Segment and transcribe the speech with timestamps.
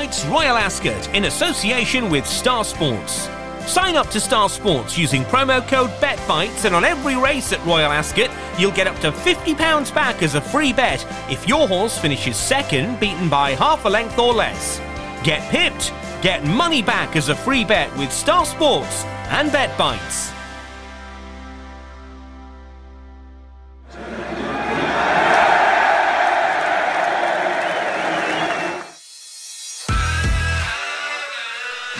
[0.00, 3.28] Royal Ascot in association with Star Sports.
[3.66, 7.92] Sign up to Star Sports using promo code BETBITES, and on every race at Royal
[7.92, 12.38] Ascot, you'll get up to £50 back as a free bet if your horse finishes
[12.38, 14.78] second, beaten by half a length or less.
[15.22, 15.92] Get pipped,
[16.22, 20.39] get money back as a free bet with Star Sports and BetBites.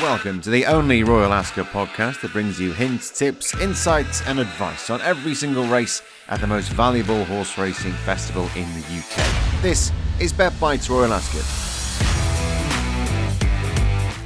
[0.01, 4.89] Welcome to the only Royal Ascot podcast that brings you hints, tips, insights, and advice
[4.89, 9.61] on every single race at the most valuable horse racing festival in the UK.
[9.61, 11.45] This is Bet Bites Royal Ascot.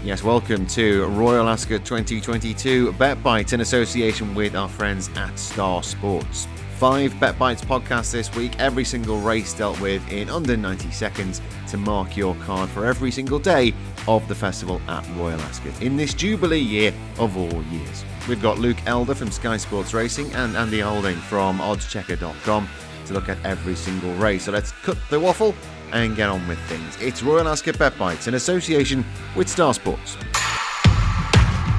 [0.04, 5.82] Yes, welcome to Royal Ascot 2022 Bet Bites in association with our friends at Star
[5.82, 6.46] Sports.
[6.78, 11.40] Five Bet Bites podcasts this week, every single race dealt with in under 90 seconds
[11.68, 13.72] to mark your card for every single day
[14.08, 18.04] of the festival at Royal Ascot in this Jubilee year of all years.
[18.28, 22.68] We've got Luke Elder from Sky Sports Racing and Andy Holding from oddschecker.com
[23.06, 24.44] to look at every single race.
[24.44, 25.54] So let's cut the waffle
[25.92, 26.98] and get on with things.
[27.00, 29.04] It's Royal Ascot Bet Bites in association
[29.36, 30.16] with Star Sports.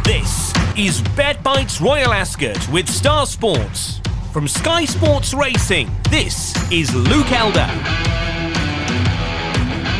[0.05, 3.99] This is Bet Bites Royal Ascot with Star Sports.
[4.35, 7.69] From Sky Sports Racing, this is Luke Elder.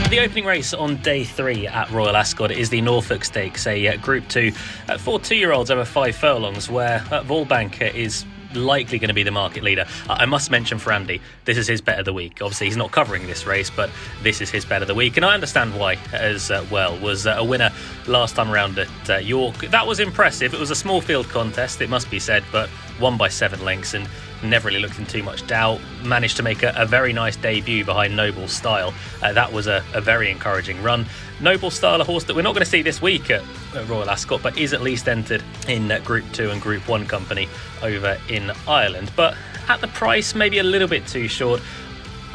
[0.09, 3.95] The opening race on day three at Royal Ascot is the Norfolk Stakes, a uh,
[3.95, 4.51] Group 2
[4.89, 9.13] uh, for two year olds over five furlongs, where uh, Walbank is likely going to
[9.13, 9.85] be the market leader.
[10.09, 12.41] I must mention for Andy, this is his bet of the week.
[12.41, 13.89] Obviously, he's not covering this race, but
[14.23, 16.97] this is his bet of the week, and I understand why as uh, well.
[16.99, 17.71] Was uh, a winner
[18.07, 19.55] last time around at uh, York.
[19.57, 20.53] That was impressive.
[20.53, 23.93] It was a small field contest, it must be said, but won by seven lengths
[23.93, 24.07] and
[24.43, 25.79] never really looked in too much doubt.
[26.03, 28.93] Managed to make a, a very nice debut behind Noble Style.
[29.21, 31.05] Uh, that was a, a, very encouraging run.
[31.41, 33.43] Noble Style, a horse that we're not going to see this week at,
[33.75, 37.05] at Royal Ascot, but is at least entered in uh, Group 2 and Group 1
[37.07, 37.47] company
[37.81, 39.11] over in Ireland.
[39.15, 39.35] But
[39.67, 41.61] at the price, maybe a little bit too short.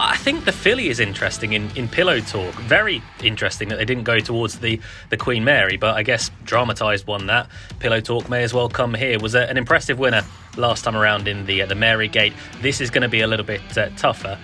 [0.03, 2.55] I think the filly is interesting in, in Pillow Talk.
[2.55, 4.81] Very interesting that they didn't go towards the,
[5.11, 7.49] the Queen Mary, but I guess dramatised one that.
[7.81, 9.19] Pillow Talk may as well come here.
[9.19, 10.22] Was a, an impressive winner
[10.56, 12.33] last time around in the uh, the Mary Gate.
[12.62, 14.38] This is going to be a little bit uh, tougher.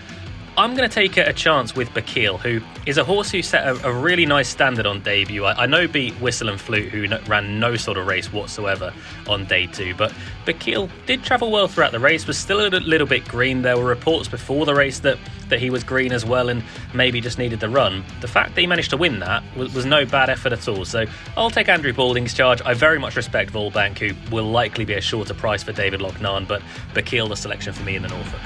[0.58, 3.88] I'm going to take a, chance with Bakil, who is a horse who set a,
[3.88, 5.44] a really nice standard on debut.
[5.44, 8.90] I, I, know beat Whistle and Flute, who ran no sort of race whatsoever
[9.28, 10.14] on day two, but
[10.46, 13.60] Bakil did travel well throughout the race, was still a little bit green.
[13.60, 15.18] There were reports before the race that,
[15.50, 16.62] that he was green as well and
[16.94, 18.02] maybe just needed the run.
[18.22, 20.86] The fact that he managed to win that was, was no bad effort at all.
[20.86, 21.04] So
[21.36, 22.62] I'll take Andrew Balding's charge.
[22.62, 26.48] I very much respect Walbank, who will likely be a shorter price for David Loughnane,
[26.48, 26.62] but
[26.94, 28.40] Bakil the selection for me in the Norfolk.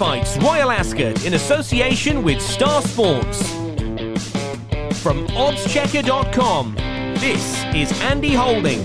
[0.00, 3.46] Bites Royal Ascot in association with Star Sports.
[5.02, 6.74] From oddschecker.com,
[7.16, 8.82] this is Andy Holding.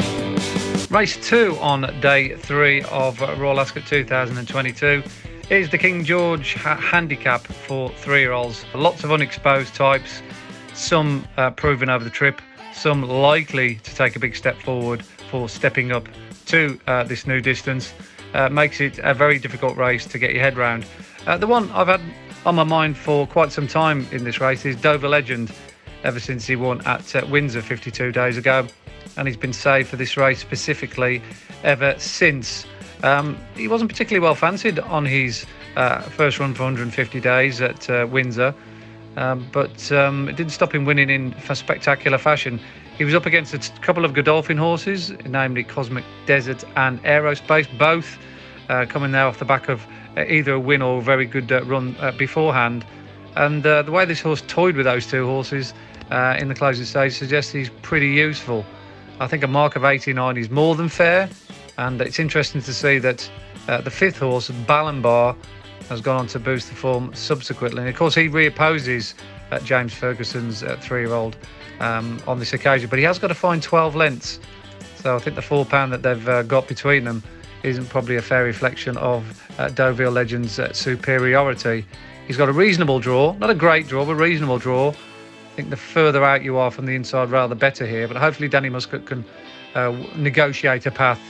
[0.89, 5.03] Race two on day three of Royal Ascot 2022
[5.49, 8.65] is the King George ha- handicap for three year olds.
[8.75, 10.21] Lots of unexposed types,
[10.73, 12.41] some uh, proven over the trip,
[12.73, 16.09] some likely to take a big step forward for stepping up
[16.47, 17.93] to uh, this new distance.
[18.35, 20.85] Uh, makes it a very difficult race to get your head round.
[21.25, 22.01] Uh, the one I've had
[22.45, 25.53] on my mind for quite some time in this race is Deauville Legend,
[26.03, 28.67] ever since he won at uh, Windsor 52 days ago.
[29.15, 31.21] And he's been saved for this race specifically
[31.63, 32.65] ever since.
[33.03, 35.45] Um, he wasn't particularly well fancied on his
[35.77, 38.53] uh, first run for 150 days at uh, Windsor,
[39.17, 42.59] um, but um, it didn't stop him winning in spectacular fashion.
[42.97, 48.17] He was up against a couple of Godolphin horses, namely Cosmic Desert and Aerospace, both
[48.69, 49.85] uh, coming there off the back of
[50.17, 52.85] uh, either a win or a very good uh, run uh, beforehand.
[53.35, 55.73] And the way this horse toyed with those two horses
[56.09, 58.65] in the closing stage suggests he's pretty useful.
[59.19, 61.29] I think a mark of 89 is more than fair,
[61.77, 63.29] and it's interesting to see that
[63.67, 65.35] the fifth horse, Ballenbar,
[65.89, 67.81] has gone on to boost the form subsequently.
[67.81, 69.13] And of course, he reopposes
[69.51, 71.37] uh, James Ferguson's uh, three-year-old
[71.79, 74.39] um, on this occasion, but he has got to find 12 lengths.
[74.95, 77.23] So I think the four pound that they've uh, got between them
[77.63, 81.85] isn't probably a fair reflection of uh, Deauville Legend's uh, superiority.
[82.27, 84.89] He's got a reasonable draw, not a great draw, but reasonable draw.
[84.89, 88.07] I think the further out you are from the inside, rather better here.
[88.07, 89.23] But hopefully, Danny Muscutt can
[89.73, 91.21] uh, negotiate a path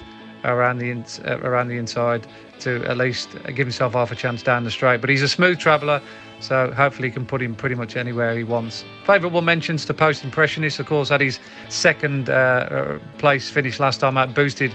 [0.44, 2.26] around the in, around the inside
[2.60, 5.02] to at least give himself half a chance down the straight.
[5.02, 6.02] But he's a smooth traveller,
[6.40, 8.86] so hopefully he can put him pretty much anywhere he wants.
[9.06, 14.00] Favourable mentions to Post Impressionist, of course, had his second uh, uh place finish last
[14.00, 14.74] time out, boosted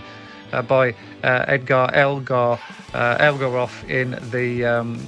[0.53, 0.91] uh, by
[1.23, 2.59] uh, Edgar Elgar
[2.95, 5.01] uh, Eldarov in the um,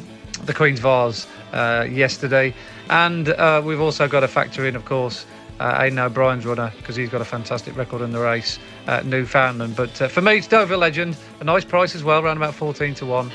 [0.45, 2.55] the Queen's Vase uh, yesterday,
[2.91, 3.29] and
[3.65, 5.27] we've also got to factor in, of course.
[5.63, 9.77] Uh, Aidan O'Brien's runner because he's got a fantastic record in the race, uh, Newfoundland.
[9.77, 12.95] But uh, for me, it's Deauville Legend, a nice price as well, around about 14
[12.97, 13.29] to 1.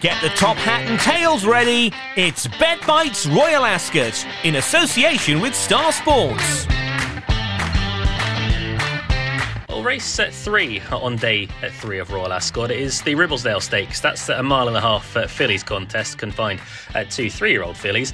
[0.00, 1.92] Get the top hat and tails ready.
[2.16, 6.66] It's Bet Bites Royal Ascot in association with Star Sports.
[9.68, 14.00] Well, race at three on day at three of Royal Ascot is the Ribblesdale Stakes.
[14.00, 16.60] That's a mile and a half uh, fillies contest confined
[16.96, 18.12] uh, to three-year-old fillies.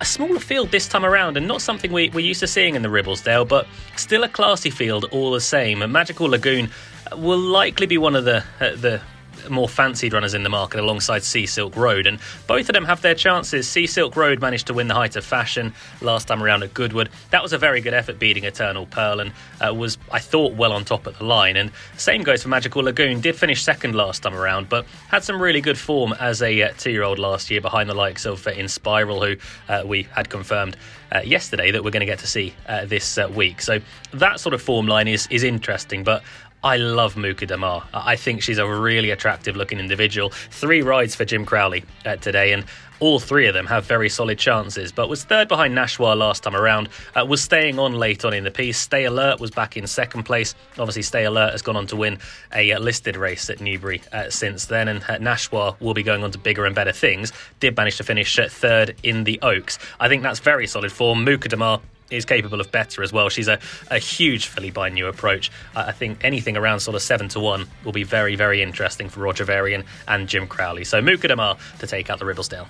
[0.00, 2.82] A smaller field this time around, and not something we, we're used to seeing in
[2.82, 3.66] the Ribblesdale, but
[3.96, 5.80] still a classy field all the same.
[5.80, 6.68] A magical Lagoon
[7.16, 9.00] will likely be one of the uh, the
[9.48, 13.02] more fancied runners in the market alongside Sea Silk Road, and both of them have
[13.02, 13.68] their chances.
[13.68, 17.08] Sea Silk Road managed to win the height of fashion last time around at Goodwood.
[17.30, 20.72] That was a very good effort beating Eternal Pearl and uh, was, I thought, well
[20.72, 21.56] on top at the line.
[21.56, 23.20] And same goes for Magical Lagoon.
[23.20, 26.72] Did finish second last time around, but had some really good form as a uh,
[26.78, 30.76] two-year-old last year behind the likes of uh, Inspiral, who uh, we had confirmed.
[31.12, 33.62] Uh, yesterday, that we're going to get to see uh, this week.
[33.62, 33.78] So
[34.10, 36.24] that sort of form line is is interesting, but
[36.64, 37.84] I love Mukadamar.
[37.92, 40.30] I think she's a really attractive looking individual.
[40.30, 42.64] Three rides for Jim Crowley uh, today, and
[42.98, 46.56] all three of them have very solid chances, but was third behind Nashwa last time
[46.56, 46.88] around.
[47.14, 48.78] Uh, was staying on late on in the piece.
[48.78, 50.54] Stay Alert was back in second place.
[50.78, 52.18] Obviously, Stay Alert has gone on to win
[52.54, 56.24] a uh, listed race at Newbury uh, since then, and uh, Nashwa will be going
[56.24, 57.32] on to bigger and better things.
[57.60, 59.78] Did manage to finish uh, third in the Oaks.
[60.00, 61.24] I think that's very solid form.
[61.24, 61.80] Mukadamar
[62.10, 63.28] is capable of better as well.
[63.28, 63.58] She's a,
[63.90, 65.50] a huge filly by new approach.
[65.74, 69.20] I think anything around sort of seven to one will be very, very interesting for
[69.20, 70.84] Roger Varian and Jim Crowley.
[70.84, 72.68] So Mukadamar to take out the Ribblesdale.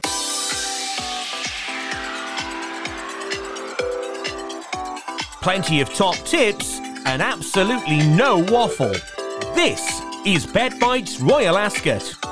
[5.43, 8.95] Plenty of top tips and absolutely no waffle.
[9.55, 12.26] This is Bet Bites Royal Ascot.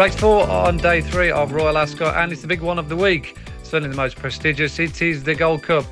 [0.00, 2.96] Race four on day three of Royal Ascot, and it's the big one of the
[2.96, 3.36] week.
[3.62, 4.78] Certainly the most prestigious.
[4.78, 5.84] It is the Gold Cup,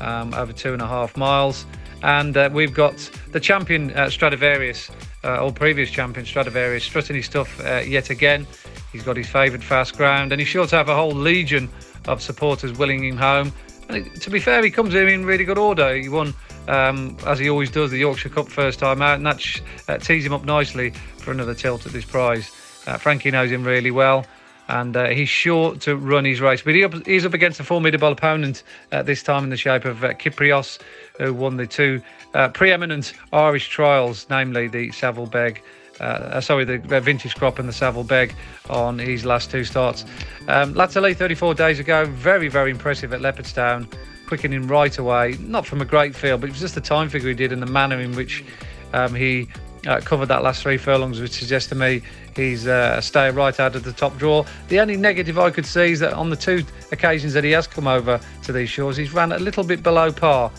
[0.00, 1.66] um, over two and a half miles.
[2.04, 2.94] And uh, we've got
[3.32, 4.92] the champion uh, Stradivarius,
[5.24, 8.46] uh, or previous champion Stradivarius, strutting his stuff uh, yet again.
[8.92, 11.68] He's got his favoured fast ground, and he's sure to have a whole legion
[12.06, 13.52] of supporters willing him home.
[13.88, 15.96] And it, to be fair, he comes in in really good order.
[15.96, 16.32] He won,
[16.68, 20.24] um, as he always does, the Yorkshire Cup first time out, and that uh, tees
[20.24, 22.52] him up nicely for another tilt at this prize.
[22.88, 24.24] Uh, Frankie knows him really well,
[24.68, 26.62] and uh, he's sure to run his race.
[26.62, 28.62] But he up, he's up against a formidable opponent
[28.92, 30.78] uh, this time in the shape of uh, Kyprios,
[31.18, 32.00] who won the two
[32.32, 35.62] uh, preeminent Irish trials, namely the Saval Beg.
[36.00, 38.34] Uh, sorry, the Vintage Crop and the Saval Beg
[38.70, 40.04] on his last two starts.
[40.46, 43.92] Um, Latterly, 34 days ago, very, very impressive at Leopardstown,
[44.26, 45.36] quickening right away.
[45.40, 47.60] Not from a great field, but it was just the time figure he did and
[47.60, 48.44] the manner in which
[48.92, 49.48] um, he
[49.86, 52.02] uh, covered that last three furlongs, which suggests to me
[52.34, 54.44] he's uh, staying right out of the top draw.
[54.68, 57.66] The only negative I could see is that on the two occasions that he has
[57.66, 60.50] come over to these shores, he's ran a little bit below par.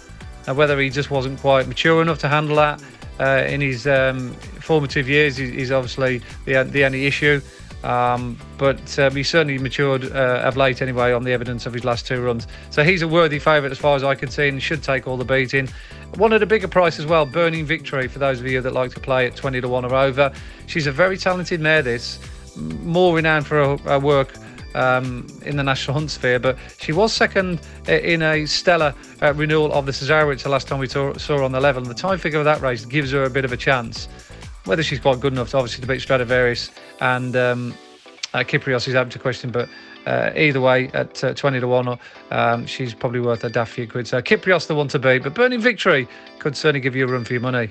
[0.48, 2.82] Now, whether he just wasn't quite mature enough to handle that
[3.20, 7.42] uh, in his um, formative years is obviously the, the only issue.
[7.84, 11.86] Um, but um, he certainly matured uh, of late anyway on the evidence of his
[11.86, 12.46] last two runs.
[12.72, 15.16] So he's a worthy favourite as far as I can see and should take all
[15.16, 15.70] the beating.
[16.16, 18.92] One at a bigger price as well, Burning Victory, for those of you that like
[18.92, 20.34] to play at 20 to 1 or over.
[20.66, 22.20] She's a very talented mare, this,
[22.58, 24.34] more renowned for her, her work.
[24.76, 29.74] Um, in the national hunt sphere, but she was second in a stellar uh, renewal
[29.74, 31.96] of the Cesarewitch the last time we saw, saw her on the level, and the
[31.96, 34.08] time figure of that race gives her a bit of a chance.
[34.66, 36.70] Whether she's quite good enough to obviously to beat Stradivarius
[37.02, 37.74] and um,
[38.34, 39.70] uh, Kyprios is open to question, but
[40.06, 42.00] uh, either way, at uh, 20 to 1,
[42.32, 44.08] um, she's probably worth a daft few quid.
[44.08, 46.08] So Kyprios the one to beat, but Burning Victory
[46.40, 47.68] could certainly give you a run for your money.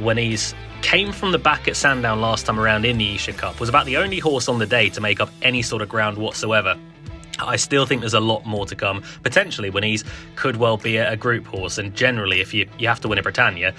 [0.00, 0.54] when he's
[0.86, 3.86] came from the back at Sandown last time around in the Esher Cup, was about
[3.86, 6.78] the only horse on the day to make up any sort of ground whatsoever.
[7.40, 9.02] I still think there's a lot more to come.
[9.24, 10.04] Potentially, Wanese
[10.36, 13.22] could well be a, group horse, and generally, if you you have to win a
[13.22, 13.74] Britannia,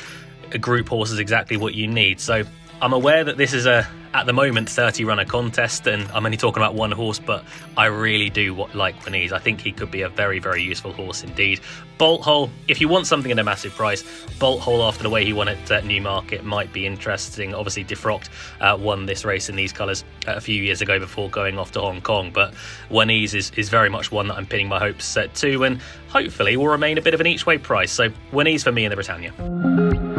[0.52, 2.20] a group horse is exactly what you need.
[2.20, 2.44] So
[2.79, 6.38] I'm aware that this is a at the moment 30 runner contest and I'm only
[6.38, 7.43] talking about one horse but
[7.75, 9.31] I really do like Wanese.
[9.31, 11.60] I think he could be a very very useful horse indeed.
[11.98, 14.03] Bolt Hole, if you want something at a massive price,
[14.38, 17.55] Bolt Hole after the way he won at uh, Newmarket might be interesting.
[17.55, 18.29] Obviously Defrocked
[18.62, 21.72] uh, won this race in these colours uh, a few years ago before going off
[21.72, 22.53] to Hong Kong but
[22.91, 26.67] Wanese is, is very much one that I'm pinning my hopes to and hopefully will
[26.67, 27.91] remain a bit of an each way price.
[27.91, 30.16] So Wanese for me in the Britannia.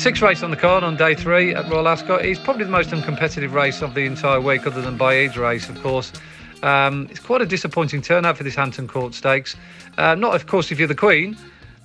[0.00, 2.24] Sixth race on the card on day three at Royal Ascot.
[2.24, 5.78] It's probably the most uncompetitive race of the entire week, other than Baaeed's race, of
[5.82, 6.10] course.
[6.62, 9.56] Um, it's quite a disappointing turnout for this Hampton Court Stakes.
[9.98, 11.36] Uh, not, of course, if you're the Queen,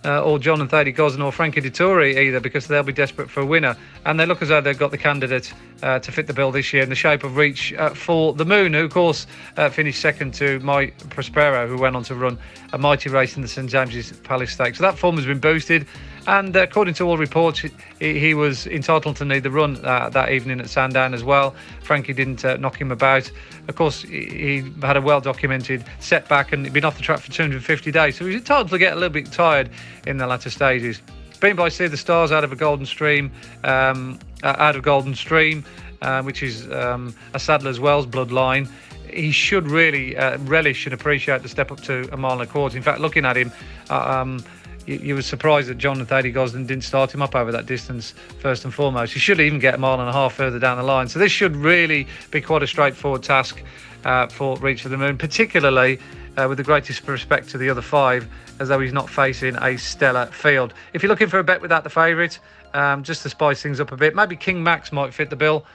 [0.05, 3.41] uh, or John and Thady Gosden or Frankie Dettori either, because they'll be desperate for
[3.41, 3.75] a winner.
[4.05, 5.53] And they look as though they've got the candidate
[5.83, 8.45] uh, to fit the bill this year in the shape of Reach uh, for the
[8.45, 12.37] Moon, who, of course, uh, finished second to My Prospero, who went on to run
[12.71, 14.77] a mighty race in the St James's Palace Stakes.
[14.77, 15.85] So that form has been boosted.
[16.27, 20.31] And according to all reports, he, he was entitled to need the run uh, that
[20.31, 21.53] evening at Sandown as well.
[21.83, 23.29] Frankie didn't uh, knock him about.
[23.67, 27.31] Of course, he, he had a well documented setback and been off the track for
[27.31, 28.17] 250 days.
[28.17, 29.69] So he's entitled to get a little bit tired
[30.07, 31.01] in the latter stages.
[31.41, 33.31] Being by Sea the Stars out of a Golden Stream,
[33.63, 35.63] um, uh, out of Golden Stream,
[36.01, 38.67] uh, which is um, a Sadler's Wells bloodline
[39.15, 42.45] he should really uh, relish and appreciate the step up to a mile and a
[42.45, 42.75] quarter.
[42.75, 43.51] In fact, looking at him,
[43.89, 44.43] uh, um,
[44.85, 47.65] you, you were surprised that John and Thady Gosden didn't start him up over that
[47.65, 49.13] distance first and foremost.
[49.13, 51.07] He should even get a mile and a half further down the line.
[51.07, 53.61] So this should really be quite a straightforward task
[54.03, 55.99] uh, for Reach for the Moon, particularly
[56.37, 58.27] uh, with the greatest respect to the other five,
[58.59, 60.73] as though he's not facing a stellar field.
[60.93, 62.39] If you're looking for a bet without the favourite,
[62.73, 65.65] um, just to spice things up a bit, maybe King Max might fit the bill.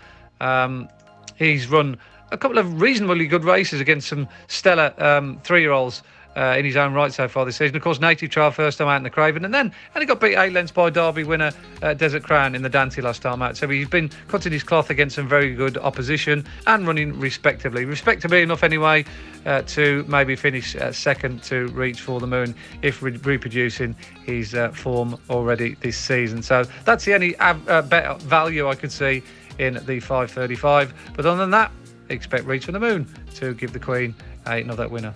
[0.41, 0.89] Um,
[1.37, 1.99] he's run
[2.33, 6.03] a couple of reasonably good races against some stellar um, three-year-olds
[6.37, 7.77] uh, in his own right so far this season.
[7.77, 10.21] Of course, Native Trail first time out in the Craven, and then and he got
[10.21, 13.57] beat eight lengths by Derby winner uh, Desert Crown in the Dante last time out.
[13.57, 18.43] So he's been cutting his cloth against some very good opposition and running respectively, respectably
[18.43, 19.05] enough anyway,
[19.47, 24.55] uh, to maybe finish uh, second to reach for the moon if re- reproducing his
[24.55, 26.43] uh, form already this season.
[26.43, 29.23] So that's the only uh, bet value I could see
[29.59, 31.13] in the 535.
[31.15, 31.71] But other than that,
[32.09, 34.15] expect Reach for the Moon to give the Queen
[34.47, 35.15] another winner.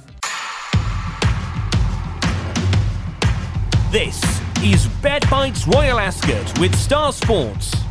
[3.94, 7.83] This is Bet Bites Royal Ascot with Star Sports.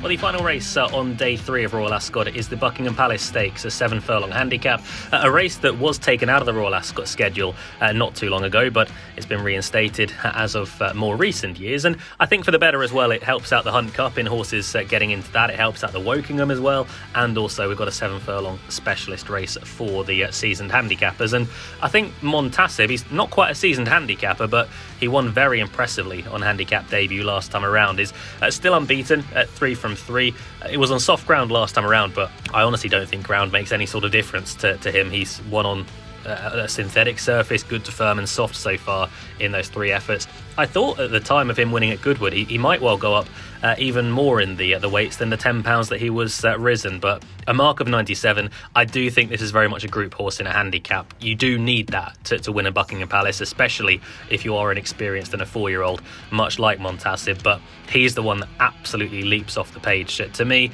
[0.00, 3.20] Well, the final race uh, on day three of Royal Ascot is the Buckingham Palace
[3.20, 6.74] Stakes, a seven furlong handicap, uh, a race that was taken out of the Royal
[6.74, 11.16] Ascot schedule uh, not too long ago, but it's been reinstated as of uh, more
[11.16, 11.84] recent years.
[11.84, 14.24] And I think for the better as well, it helps out the Hunt Cup in
[14.24, 15.50] horses uh, getting into that.
[15.50, 16.86] It helps out the Wokingham as well.
[17.14, 21.34] And also, we've got a seven furlong specialist race for the uh, seasoned handicappers.
[21.34, 21.46] And
[21.82, 24.66] I think Montasib, he's not quite a seasoned handicapper, but
[24.98, 28.00] he won very impressively on handicap debut last time around.
[28.00, 28.14] Is
[28.48, 30.34] still unbeaten at three from from three.
[30.62, 33.52] Uh, it was on soft ground last time around, but I honestly don't think ground
[33.52, 35.10] makes any sort of difference to, to him.
[35.10, 35.86] He's one on
[36.24, 39.08] a synthetic surface, good to firm and soft so far
[39.38, 40.26] in those three efforts.
[40.58, 43.14] I thought at the time of him winning at Goodwood, he, he might well go
[43.14, 43.26] up
[43.62, 46.44] uh, even more in the uh, the weights than the ten pounds that he was
[46.44, 46.98] uh, risen.
[46.98, 50.40] But a mark of 97, I do think this is very much a group horse
[50.40, 51.12] in a handicap.
[51.20, 54.78] You do need that to, to win a Buckingham Palace, especially if you are an
[54.78, 57.42] experienced and a four year old, much like Montasib.
[57.42, 57.60] But
[57.90, 60.70] he's the one that absolutely leaps off the page to me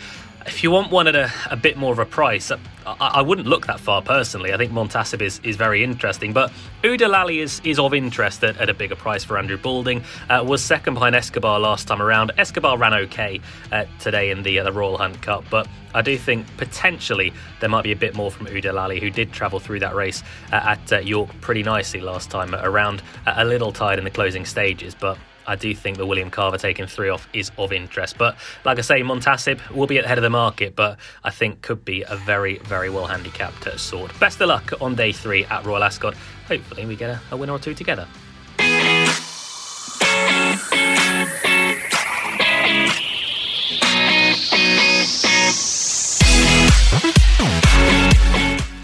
[0.46, 2.58] if you want one at a, a bit more of a price, I,
[3.00, 4.52] I, wouldn't look that far personally.
[4.52, 8.68] I think Montasib is, is very interesting, but Udalali is, is of interest at, at
[8.68, 10.04] a bigger price for Andrew Balding.
[10.30, 12.32] Uh, was second behind Escobar last time around.
[12.38, 13.40] Escobar ran okay
[13.72, 17.68] uh, today in the, uh, the Royal Hunt Cup, but I do think potentially there
[17.68, 20.22] might be a bit more from Udalali, who did travel through that race
[20.52, 23.02] uh, at uh, York pretty nicely last time around.
[23.26, 26.86] a little tired in the closing stages, but I do think the William Carver taking
[26.86, 28.18] three off is of interest.
[28.18, 31.30] But like I say, Montasib will be at the head of the market, but I
[31.30, 34.12] think could be a very, very well handicapped sword.
[34.18, 36.14] Best of luck on day three at Royal Ascot.
[36.48, 38.06] Hopefully, we get a, a winner or two together.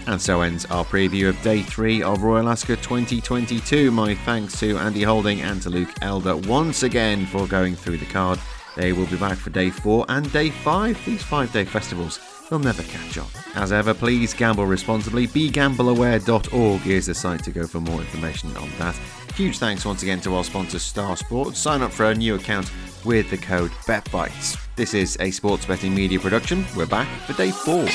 [0.07, 3.91] And so ends our preview of day three of Royal Ascot 2022.
[3.91, 8.05] My thanks to Andy Holding and to Luke Elder once again for going through the
[8.05, 8.39] card.
[8.75, 11.03] They will be back for day four and day five.
[11.05, 12.19] These five day festivals
[12.49, 13.29] will never catch up.
[13.55, 15.27] As ever, please gamble responsibly.
[15.27, 18.95] BeGambleAware.org is the site to go for more information on that.
[19.35, 21.59] Huge thanks once again to our sponsor Star Sports.
[21.59, 22.71] Sign up for a new account
[23.03, 24.59] with the code BetBites.
[24.75, 26.65] This is a sports betting media production.
[26.75, 27.87] We're back for day four.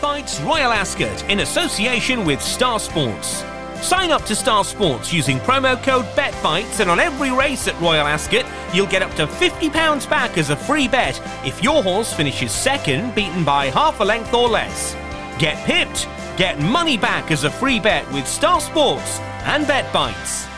[0.00, 3.44] BetBites Royal Ascot in association with Star Sports.
[3.82, 8.06] Sign up to Star Sports using promo code BetBites, and on every race at Royal
[8.06, 12.50] Ascot, you'll get up to £50 back as a free bet if your horse finishes
[12.50, 14.94] second, beaten by half a length or less.
[15.38, 16.08] Get pipped!
[16.38, 20.49] Get money back as a free bet with Star Sports and BetBites.